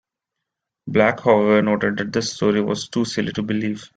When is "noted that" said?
1.61-2.11